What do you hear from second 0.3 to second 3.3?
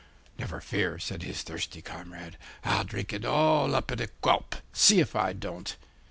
'Never fear,' said his thirsty comrade. 'I'll drink it